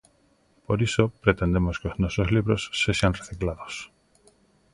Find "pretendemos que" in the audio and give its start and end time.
1.23-1.89